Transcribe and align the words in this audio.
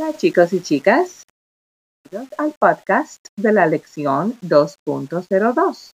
Hola 0.00 0.16
chicos 0.16 0.52
y 0.52 0.60
chicas, 0.60 1.26
al 2.38 2.54
podcast 2.60 3.26
de 3.36 3.52
la 3.52 3.66
lección 3.66 4.38
2.02. 4.42 5.90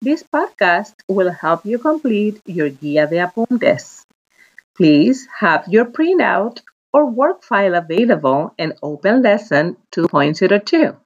This 0.00 0.24
podcast 0.24 0.94
will 1.06 1.30
help 1.30 1.66
you 1.66 1.78
complete 1.78 2.40
your 2.46 2.70
guía 2.70 3.06
de 3.06 3.20
apuntes. 3.20 4.06
Please 4.74 5.28
have 5.38 5.64
your 5.68 5.92
printout 5.92 6.62
or 6.94 7.04
work 7.04 7.44
file 7.44 7.74
available 7.74 8.54
and 8.58 8.72
open 8.80 9.20
lesson 9.20 9.76
2.02. 9.94 10.96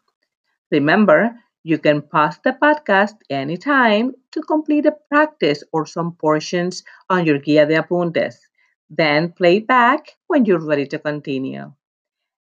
Remember, 0.70 1.34
you 1.64 1.78
can 1.78 2.00
pause 2.00 2.38
the 2.44 2.52
podcast 2.52 3.16
anytime 3.28 4.14
to 4.30 4.40
complete 4.42 4.86
a 4.86 4.94
practice 5.10 5.64
or 5.72 5.84
some 5.84 6.12
portions 6.12 6.84
on 7.10 7.26
your 7.26 7.40
guía 7.40 7.66
de 7.66 7.74
apuntes. 7.74 8.36
Then 8.88 9.32
play 9.32 9.58
back 9.58 10.16
when 10.28 10.44
you're 10.44 10.64
ready 10.64 10.86
to 10.86 11.00
continue. 11.00 11.72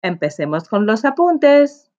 Empecemos 0.03 0.67
con 0.67 0.85
los 0.85 1.05
apuntes. 1.05 1.89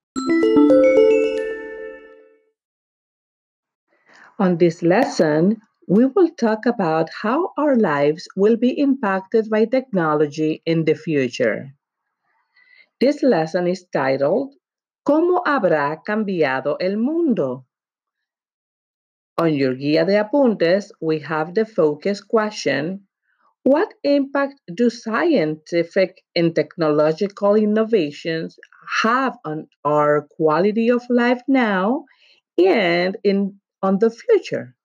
On 4.38 4.58
this 4.58 4.82
lesson, 4.82 5.62
we 5.88 6.04
will 6.06 6.30
talk 6.36 6.66
about 6.66 7.08
how 7.22 7.52
our 7.56 7.77
lives 7.77 8.28
will 8.36 8.56
be 8.56 8.78
impacted 8.78 9.48
by 9.48 9.64
technology 9.64 10.62
in 10.66 10.84
the 10.84 10.94
future. 10.94 11.72
This 13.00 13.22
lesson 13.22 13.66
is 13.66 13.86
titled 13.92 14.55
¿Cómo 15.06 15.42
habrá 15.44 16.02
cambiado 16.02 16.77
el 16.80 16.96
mundo? 16.96 17.66
On 19.38 19.52
your 19.52 19.74
guía 19.74 20.05
de 20.06 20.16
apuntes, 20.16 20.92
we 21.00 21.20
have 21.20 21.55
the 21.55 21.64
focus 21.64 22.22
question 22.22 23.06
What 23.64 23.95
impact 24.04 24.60
do 24.74 24.91
scientific 24.91 26.22
and 26.36 26.55
technological 26.55 27.55
innovations 27.55 28.58
have 29.02 29.38
on 29.42 29.69
our 29.83 30.28
quality 30.36 30.91
of 30.91 31.02
life 31.08 31.41
now 31.48 32.05
and 32.58 33.16
in 33.25 33.58
on 33.83 34.00
the 34.00 34.11
future? 34.11 34.77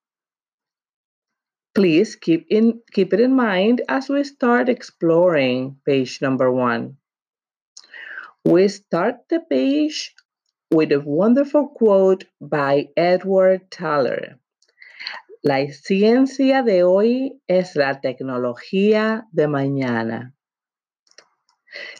Please 1.74 2.16
keep 2.16 2.46
in 2.48 2.80
keep 2.90 3.12
it 3.12 3.20
in 3.20 3.36
mind 3.36 3.82
as 3.86 4.08
we 4.08 4.24
start 4.24 4.70
exploring 4.70 5.76
page 5.84 6.22
number 6.22 6.50
1. 6.50 6.96
We 8.46 8.66
start 8.68 9.28
the 9.28 9.40
page 9.40 10.14
with 10.70 10.90
a 10.90 11.00
wonderful 11.00 11.68
quote 11.68 12.24
by 12.40 12.88
Edward 12.96 13.70
Teller. 13.70 14.40
La 15.42 15.66
ciencia 15.72 16.62
de 16.62 16.84
hoy 16.84 17.40
es 17.46 17.74
la 17.74 18.02
tecnología 18.02 19.26
de 19.32 19.48
mañana. 19.48 20.34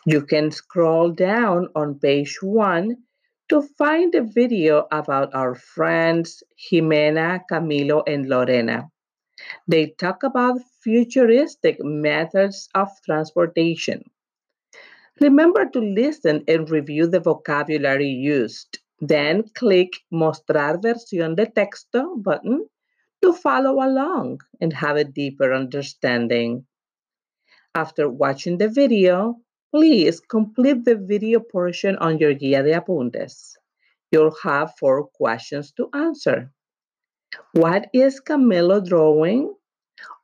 You 0.04 0.26
can 0.26 0.50
scroll 0.50 1.14
down 1.14 1.70
on 1.74 1.98
page 1.98 2.36
one 2.42 2.98
to 3.48 3.62
find 3.78 4.14
a 4.14 4.24
video 4.24 4.86
about 4.90 5.34
our 5.34 5.54
friends 5.54 6.42
Jimena, 6.58 7.40
Camilo, 7.50 8.02
and 8.06 8.28
Lorena. 8.28 8.90
They 9.66 9.94
talk 9.98 10.22
about 10.22 10.60
futuristic 10.84 11.78
methods 11.82 12.68
of 12.74 12.90
transportation. 13.06 14.02
Remember 15.18 15.64
to 15.64 15.80
listen 15.80 16.44
and 16.46 16.68
review 16.68 17.06
the 17.06 17.20
vocabulary 17.20 18.10
used. 18.10 18.80
Then 19.00 19.44
click 19.54 19.94
Mostrar 20.12 20.78
versión 20.82 21.36
de 21.36 21.46
texto 21.46 22.16
button 22.16 22.68
to 23.22 23.32
follow 23.32 23.74
along 23.84 24.40
and 24.60 24.72
have 24.72 24.96
a 24.96 25.04
deeper 25.04 25.52
understanding. 25.52 26.66
After 27.74 28.08
watching 28.08 28.58
the 28.58 28.68
video, 28.68 29.36
please 29.72 30.20
complete 30.20 30.84
the 30.84 30.96
video 30.96 31.40
portion 31.40 31.96
on 31.96 32.18
your 32.18 32.34
Guía 32.34 32.64
de 32.64 32.72
Apuntes. 32.72 33.56
You'll 34.10 34.34
have 34.42 34.74
four 34.78 35.06
questions 35.06 35.72
to 35.72 35.88
answer. 35.94 36.50
What 37.52 37.88
is 37.92 38.20
Camilo 38.20 38.84
drawing? 38.84 39.54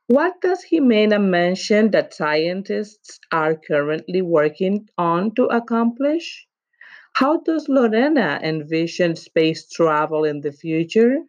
What 0.07 0.41
does 0.41 0.65
Jimena 0.65 1.21
mention 1.21 1.91
that 1.91 2.13
scientists 2.13 3.19
are 3.31 3.55
currently 3.55 4.21
working 4.21 4.89
on 4.97 5.35
to 5.35 5.45
accomplish? 5.45 6.47
How 7.13 7.41
does 7.41 7.67
Lorena 7.69 8.39
envision 8.43 9.15
space 9.15 9.69
travel 9.69 10.23
in 10.23 10.41
the 10.41 10.51
future? 10.51 11.19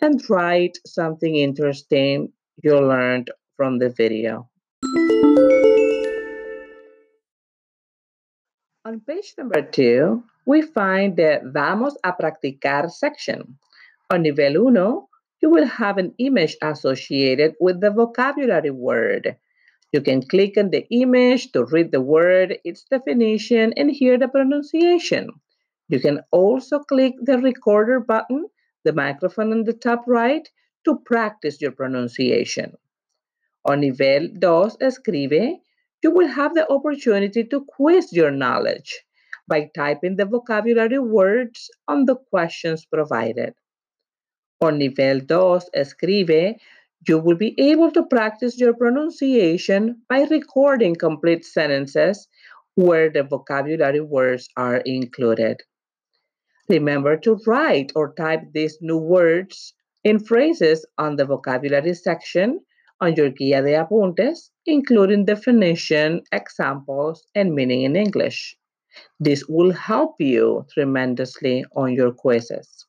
And 0.00 0.20
write 0.28 0.78
something 0.86 1.36
interesting 1.36 2.32
you 2.62 2.78
learned 2.78 3.30
from 3.56 3.78
the 3.78 3.88
video. 3.88 4.48
On 8.84 9.00
page 9.00 9.34
number 9.36 9.62
two, 9.62 10.22
we 10.46 10.62
find 10.62 11.16
the 11.16 11.40
Vamos 11.44 11.96
a 12.04 12.12
practicar 12.12 12.90
section. 12.90 13.58
On 14.10 14.22
nivel 14.22 14.68
uno, 14.68 15.08
you 15.42 15.50
will 15.50 15.66
have 15.66 15.98
an 15.98 16.14
image 16.18 16.56
associated 16.62 17.54
with 17.58 17.80
the 17.80 17.90
vocabulary 17.90 18.70
word. 18.70 19.36
You 19.92 20.00
can 20.00 20.22
click 20.22 20.56
on 20.56 20.70
the 20.70 20.86
image 20.90 21.52
to 21.52 21.64
read 21.64 21.90
the 21.90 22.00
word, 22.00 22.58
its 22.64 22.84
definition, 22.84 23.72
and 23.76 23.90
hear 23.90 24.18
the 24.18 24.28
pronunciation. 24.28 25.30
You 25.88 26.00
can 26.00 26.20
also 26.30 26.80
click 26.80 27.14
the 27.22 27.38
recorder 27.38 27.98
button, 28.00 28.46
the 28.86 28.92
microphone 28.92 29.52
on 29.52 29.64
the 29.64 29.74
top 29.74 30.04
right, 30.06 30.48
to 30.84 30.98
practice 31.04 31.60
your 31.60 31.72
pronunciation. 31.72 32.72
On 33.64 33.80
nivel 33.80 34.28
2, 34.40 34.78
escribe, 34.80 35.58
you 36.02 36.10
will 36.12 36.28
have 36.28 36.54
the 36.54 36.70
opportunity 36.70 37.42
to 37.42 37.64
quiz 37.68 38.12
your 38.12 38.30
knowledge 38.30 39.02
by 39.48 39.68
typing 39.74 40.16
the 40.16 40.24
vocabulary 40.24 41.00
words 41.00 41.68
on 41.88 42.04
the 42.04 42.16
questions 42.30 42.86
provided. 42.86 43.54
On 44.60 44.78
nivel 44.78 45.20
2, 45.20 45.60
escribe, 45.74 46.56
you 47.08 47.18
will 47.18 47.36
be 47.36 47.54
able 47.58 47.90
to 47.90 48.04
practice 48.04 48.58
your 48.58 48.74
pronunciation 48.74 50.00
by 50.08 50.22
recording 50.30 50.94
complete 50.94 51.44
sentences 51.44 52.28
where 52.76 53.10
the 53.10 53.24
vocabulary 53.24 54.00
words 54.00 54.48
are 54.56 54.76
included. 54.76 55.62
Remember 56.68 57.16
to 57.18 57.38
write 57.46 57.92
or 57.94 58.12
type 58.14 58.42
these 58.52 58.78
new 58.80 58.98
words 58.98 59.72
in 60.02 60.18
phrases 60.18 60.84
on 60.98 61.16
the 61.16 61.24
vocabulary 61.24 61.94
section 61.94 62.60
on 63.00 63.14
your 63.14 63.30
Guía 63.30 63.62
de 63.62 63.74
Apuntes, 63.74 64.50
including 64.64 65.24
definition, 65.24 66.22
examples, 66.32 67.26
and 67.34 67.54
meaning 67.54 67.82
in 67.82 67.94
English. 67.94 68.56
This 69.20 69.44
will 69.48 69.72
help 69.72 70.16
you 70.18 70.66
tremendously 70.72 71.64
on 71.76 71.92
your 71.92 72.12
quizzes. 72.12 72.86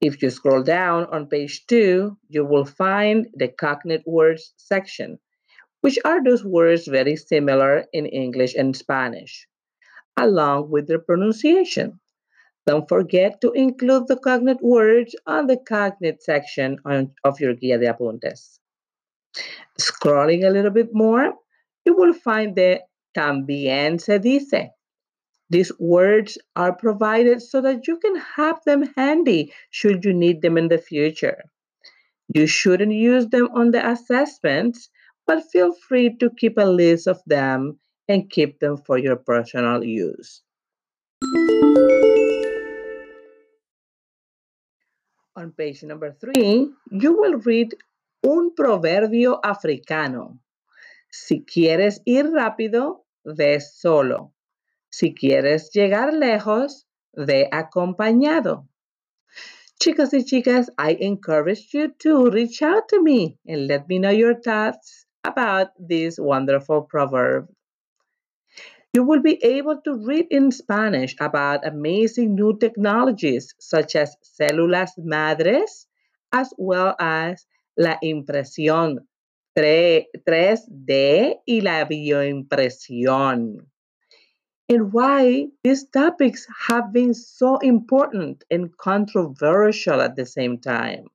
If 0.00 0.22
you 0.22 0.30
scroll 0.30 0.62
down 0.62 1.06
on 1.06 1.26
page 1.26 1.66
two, 1.66 2.16
you 2.28 2.44
will 2.44 2.64
find 2.64 3.26
the 3.34 3.48
cognate 3.48 4.06
words 4.06 4.54
section, 4.56 5.18
which 5.80 5.98
are 6.04 6.22
those 6.22 6.44
words 6.44 6.86
very 6.86 7.16
similar 7.16 7.84
in 7.92 8.06
English 8.06 8.54
and 8.54 8.76
Spanish, 8.76 9.46
along 10.16 10.70
with 10.70 10.86
their 10.86 11.00
pronunciation. 11.00 12.00
Don't 12.66 12.88
forget 12.88 13.40
to 13.42 13.52
include 13.52 14.08
the 14.08 14.16
cognate 14.16 14.62
words 14.62 15.14
on 15.26 15.46
the 15.46 15.56
cognate 15.56 16.22
section 16.22 16.78
on, 16.84 17.12
of 17.22 17.38
your 17.40 17.54
Guía 17.54 17.78
de 17.78 17.92
Apuntes. 17.92 18.58
Scrolling 19.78 20.46
a 20.46 20.50
little 20.50 20.70
bit 20.70 20.94
more, 20.94 21.34
you 21.84 21.94
will 21.94 22.14
find 22.14 22.56
the 22.56 22.80
también 23.14 24.00
se 24.00 24.18
dice, 24.18 24.70
these 25.50 25.70
words 25.78 26.38
are 26.56 26.72
provided 26.72 27.42
so 27.42 27.60
that 27.60 27.86
you 27.86 27.98
can 27.98 28.16
have 28.16 28.58
them 28.64 28.82
handy 28.96 29.52
should 29.70 30.04
you 30.04 30.14
need 30.14 30.42
them 30.42 30.56
in 30.56 30.68
the 30.68 30.78
future. 30.78 31.44
You 32.34 32.46
shouldn't 32.46 32.92
use 32.92 33.28
them 33.28 33.48
on 33.54 33.70
the 33.70 33.86
assessments, 33.86 34.88
but 35.26 35.44
feel 35.52 35.74
free 35.74 36.16
to 36.16 36.30
keep 36.30 36.56
a 36.56 36.64
list 36.64 37.06
of 37.06 37.20
them 37.26 37.78
and 38.08 38.30
keep 38.30 38.60
them 38.60 38.78
for 38.78 38.98
your 38.98 39.16
personal 39.16 39.84
use. 39.84 40.42
On 45.36 45.50
page 45.52 45.82
number 45.82 46.12
three, 46.12 46.70
you 46.90 47.12
will 47.20 47.40
read 47.40 47.74
un 48.22 48.54
proverbio 48.54 49.40
africano. 49.42 50.38
Si 51.10 51.44
quieres 51.44 52.00
ir 52.04 52.30
rápido, 52.30 53.04
ve 53.24 53.60
solo. 53.60 54.32
Si 54.90 55.12
quieres 55.12 55.70
llegar 55.72 56.14
lejos, 56.14 56.86
ve 57.12 57.48
acompañado. 57.50 58.68
Chicos 59.80 60.14
y 60.14 60.24
chicas, 60.24 60.70
I 60.78 60.96
encourage 61.00 61.74
you 61.74 61.92
to 61.98 62.30
reach 62.30 62.62
out 62.62 62.88
to 62.90 63.02
me 63.02 63.38
and 63.46 63.66
let 63.66 63.88
me 63.88 63.98
know 63.98 64.10
your 64.10 64.40
thoughts 64.40 65.04
about 65.24 65.70
this 65.78 66.16
wonderful 66.18 66.82
proverb. 66.82 67.48
You 68.94 69.02
will 69.02 69.20
be 69.20 69.42
able 69.42 69.80
to 69.82 69.96
read 70.06 70.28
in 70.30 70.52
Spanish 70.52 71.16
about 71.20 71.66
amazing 71.66 72.36
new 72.36 72.56
technologies 72.56 73.52
such 73.58 73.96
as 73.96 74.16
células 74.22 74.90
madres, 74.96 75.86
as 76.32 76.54
well 76.56 76.94
as 77.00 77.44
la 77.76 77.98
impresión 78.02 78.98
3D 79.58 81.34
y 81.46 81.60
la 81.60 81.84
bioimpresión. 81.84 83.66
and 84.68 84.92
why 84.92 85.46
these 85.62 85.84
topics 85.88 86.46
have 86.68 86.92
been 86.92 87.12
so 87.12 87.58
important 87.58 88.44
and 88.50 88.76
controversial 88.78 90.00
at 90.00 90.16
the 90.16 90.24
same 90.24 90.58
time. 90.58 91.06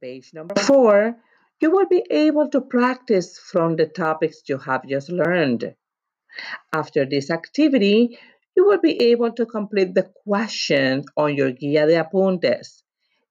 Page 0.00 0.34
number 0.34 0.54
four, 0.60 1.16
you 1.60 1.70
will 1.70 1.86
be 1.86 2.04
able 2.10 2.48
to 2.50 2.60
practice 2.60 3.38
from 3.38 3.76
the 3.76 3.86
topics 3.86 4.42
you 4.48 4.58
have 4.58 4.86
just 4.86 5.08
learned. 5.08 5.74
After 6.72 7.06
this 7.06 7.30
activity, 7.30 8.18
you 8.56 8.66
will 8.66 8.80
be 8.80 9.10
able 9.10 9.32
to 9.32 9.46
complete 9.46 9.94
the 9.94 10.10
question 10.24 11.04
on 11.16 11.34
your 11.34 11.52
Guía 11.52 11.86
de 11.86 12.02
Apuntes. 12.02 12.82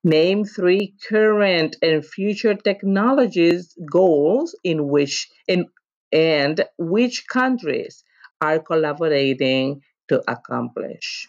Name 0.04 0.44
three 0.44 0.96
current 1.10 1.78
and 1.82 2.06
future 2.06 2.56
technologies 2.56 3.74
goals 3.90 4.58
in 4.64 4.90
which 4.90 5.30
in, 5.48 5.68
and 6.12 6.66
which 6.78 7.26
countries 7.28 8.04
are 8.42 8.60
collaborating 8.60 9.82
to 10.10 10.22
accomplish. 10.30 11.28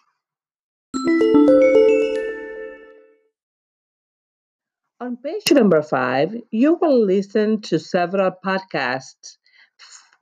On 5.01 5.17
page 5.17 5.51
number 5.51 5.83
five, 5.83 6.37
you 6.53 6.79
will 6.81 7.05
listen 7.05 7.61
to 7.63 7.81
several 7.81 8.31
podcasts 8.31 9.39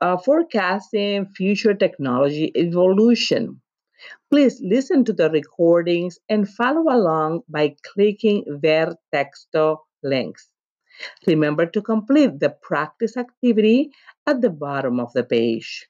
uh, 0.01 0.17
forecasting 0.17 1.27
future 1.27 1.75
technology 1.75 2.51
evolution. 2.55 3.61
Please 4.31 4.59
listen 4.61 5.05
to 5.05 5.13
the 5.13 5.29
recordings 5.29 6.17
and 6.27 6.49
follow 6.49 6.91
along 6.91 7.41
by 7.47 7.75
clicking 7.93 8.43
Ver 8.47 8.95
Texto 9.13 9.85
links. 10.01 10.49
Remember 11.27 11.67
to 11.67 11.81
complete 11.81 12.39
the 12.39 12.49
practice 12.49 13.15
activity 13.15 13.91
at 14.25 14.41
the 14.41 14.49
bottom 14.49 14.99
of 14.99 15.13
the 15.13 15.23
page. 15.23 15.87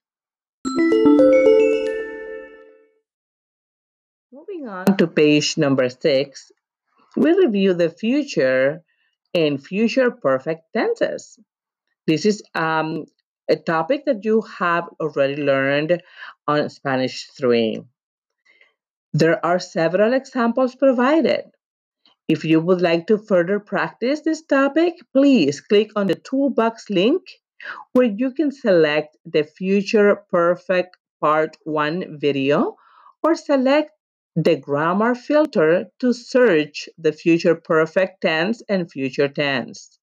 Moving 4.31 4.67
on 4.67 4.97
to 4.97 5.07
page 5.07 5.57
number 5.57 5.87
six, 5.87 6.51
we 7.15 7.33
review 7.33 7.73
the 7.73 7.89
future 7.89 8.83
and 9.33 9.63
future 9.63 10.11
perfect 10.11 10.63
tenses. 10.73 11.39
This 12.07 12.25
is 12.25 12.43
um, 12.55 13.05
a 13.49 13.55
topic 13.55 14.05
that 14.05 14.23
you 14.23 14.41
have 14.41 14.85
already 14.99 15.41
learned 15.41 16.01
on 16.47 16.69
Spanish 16.69 17.27
3. 17.37 17.81
There 19.13 19.43
are 19.45 19.59
several 19.59 20.13
examples 20.13 20.75
provided. 20.75 21.45
If 22.27 22.45
you 22.45 22.61
would 22.61 22.81
like 22.81 23.07
to 23.07 23.17
further 23.17 23.59
practice 23.59 24.21
this 24.21 24.41
topic, 24.43 24.95
please 25.13 25.61
click 25.61 25.91
on 25.95 26.07
the 26.07 26.15
toolbox 26.15 26.89
link 26.89 27.21
where 27.93 28.07
you 28.07 28.31
can 28.31 28.51
select 28.51 29.17
the 29.25 29.43
Future 29.43 30.23
Perfect 30.29 30.97
Part 31.21 31.57
1 31.63 32.19
video 32.19 32.75
or 33.21 33.35
select 33.35 33.91
the 34.35 34.55
grammar 34.55 35.13
filter 35.13 35.85
to 35.99 36.11
search 36.13 36.89
the 36.97 37.11
future 37.11 37.55
perfect 37.55 38.21
tense 38.21 38.63
and 38.67 38.91
future 38.91 39.27
tense. 39.27 39.99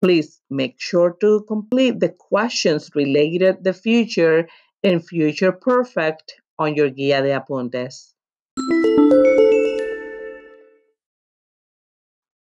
Please 0.00 0.40
make 0.50 0.76
sure 0.78 1.16
to 1.20 1.44
complete 1.48 2.00
the 2.00 2.08
questions 2.08 2.90
related 2.94 3.64
the 3.64 3.72
future 3.72 4.48
and 4.82 5.06
future 5.06 5.52
perfect 5.52 6.34
on 6.58 6.74
your 6.74 6.90
guía 6.90 7.22
de 7.22 7.32
apuntes. 7.32 8.12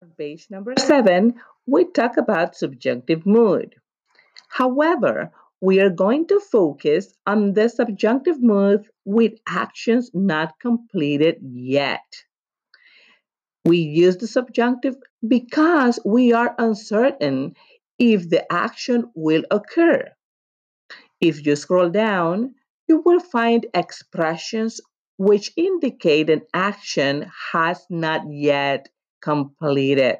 On 0.02 0.10
page 0.19 0.46
number 0.50 0.75
seven, 0.78 1.34
we 1.67 1.84
talk 1.90 2.17
about 2.17 2.56
subjunctive 2.56 3.25
mood. 3.26 3.75
However, 4.49 5.32
we 5.64 5.81
are 5.81 5.88
going 5.88 6.26
to 6.26 6.38
focus 6.40 7.14
on 7.26 7.55
the 7.55 7.70
subjunctive 7.70 8.43
mood 8.43 8.87
with 9.06 9.32
actions 9.49 10.11
not 10.12 10.61
completed 10.61 11.38
yet. 11.40 12.05
We 13.64 13.78
use 13.78 14.19
the 14.19 14.26
subjunctive 14.26 14.94
because 15.26 15.99
we 16.05 16.34
are 16.34 16.55
uncertain 16.58 17.55
if 17.99 18.28
the 18.28 18.44
action 18.52 19.11
will 19.14 19.44
occur. 19.50 20.05
If 21.22 21.46
you 21.46 21.56
scroll 21.56 21.88
down, 21.88 22.56
you 22.87 23.00
will 23.02 23.20
find 23.20 23.64
expressions 23.72 24.82
which 25.17 25.50
indicate 25.56 26.28
an 26.28 26.43
action 26.52 27.31
has 27.52 27.87
not 27.88 28.20
yet 28.31 28.90
completed. 29.22 30.19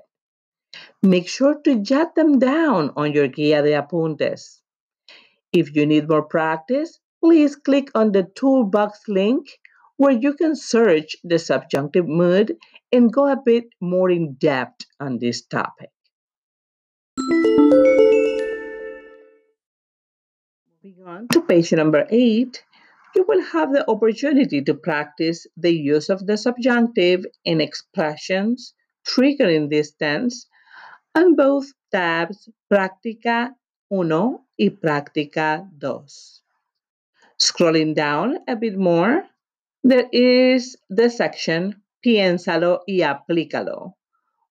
Make 1.03 1.29
sure 1.29 1.61
to 1.65 1.81
jot 1.81 2.15
them 2.15 2.39
down 2.39 2.93
on 2.97 3.13
your 3.13 3.29
Guía 3.29 3.63
de 3.63 3.73
Apuntes. 3.75 4.64
If 5.55 5.77
you 5.77 5.87
need 5.87 6.09
more 6.09 6.25
practice, 6.25 6.99
please 7.23 7.55
click 7.55 7.89
on 7.95 8.11
the 8.11 8.25
toolbox 8.25 9.03
link 9.07 9.47
where 9.97 10.11
you 10.11 10.35
can 10.35 10.57
search 10.57 11.15
the 11.23 11.39
subjunctive 11.39 12.09
mood 12.09 12.57
and 12.91 13.13
go 13.13 13.31
a 13.31 13.37
bit 13.37 13.67
more 13.81 14.11
in 14.11 14.35
depth 14.35 14.85
on 14.99 15.21
this 15.21 15.47
topic. 15.47 15.91
Moving 20.83 21.05
on 21.07 21.29
to 21.29 21.41
page 21.43 21.73
number 21.73 22.05
eight, 22.11 22.65
you 23.15 23.25
will 23.29 23.43
have 23.43 23.73
the 23.73 23.89
opportunity 23.89 24.61
to 24.63 24.75
practice 24.75 25.47
the 25.57 25.73
use 25.73 26.11
of 26.11 26.27
the 26.27 26.37
subjunctive 26.37 27.25
in 27.45 27.61
expressions 27.61 28.75
triggering 29.07 29.71
this 29.71 29.93
tense 29.93 30.49
on 31.15 31.37
both 31.37 31.67
tabs 31.93 32.49
Práctica 32.73 33.51
1 33.89 34.41
y 34.57 34.71
Práctica 34.71 35.69
2. 35.79 36.43
Scrolling 37.39 37.95
down 37.95 38.39
a 38.49 38.57
bit 38.57 38.77
more, 38.77 39.25
there 39.83 40.09
is 40.13 40.77
the 40.89 41.11
section 41.11 41.83
Piénsalo 42.05 42.81
y 42.87 43.03
aplícalo, 43.03 43.95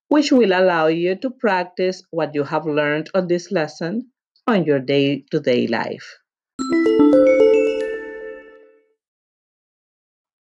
which 0.10 0.32
will 0.32 0.54
allow 0.54 0.88
you 0.88 1.16
to 1.16 1.32
practice 1.32 2.04
what 2.12 2.36
you 2.36 2.44
have 2.44 2.66
learned 2.66 3.10
on 3.14 3.28
this 3.28 3.52
lesson 3.52 4.12
on 4.46 4.66
your 4.66 4.80
day 4.80 5.26
to 5.32 5.40
day 5.40 5.68
life. 5.68 6.20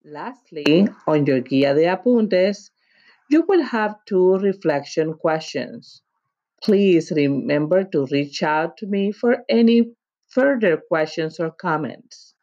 Lastly, 0.05 0.87
on 1.05 1.25
your 1.25 1.41
Guía 1.41 1.75
de 1.75 1.85
Apuntes, 1.85 2.69
you 3.29 3.43
will 3.47 3.63
have 3.63 3.95
two 4.05 4.37
reflection 4.37 5.13
questions. 5.13 6.01
Please 6.67 7.13
remember 7.15 7.85
to 7.85 8.05
reach 8.07 8.43
out 8.43 8.75
to 8.77 8.87
me 8.87 9.13
for 9.13 9.37
any 9.47 9.93
further 10.27 10.75
questions 10.75 11.39
or 11.39 11.49
comments. 11.49 12.33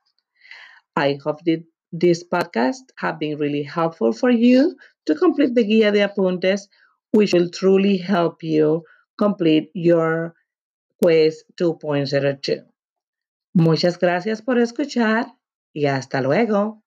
I 0.96 1.18
hope 1.22 1.44
that 1.44 1.62
this 1.92 2.24
podcast 2.24 2.84
have 2.96 3.18
been 3.18 3.36
really 3.36 3.64
helpful 3.64 4.14
for 4.14 4.30
you 4.30 4.76
to 5.04 5.14
complete 5.14 5.54
the 5.54 5.62
Guía 5.62 5.92
de 5.92 6.08
Apuntes, 6.08 6.68
which 7.12 7.34
will 7.34 7.50
truly 7.50 7.98
help 7.98 8.42
you 8.42 8.84
complete 9.18 9.68
your 9.74 10.34
quiz 11.02 11.44
2.02. 11.60 12.64
Muchas 13.52 13.98
gracias 13.98 14.40
por 14.40 14.56
escuchar 14.58 15.26
y 15.74 15.84
hasta 15.84 16.22
luego. 16.22 16.83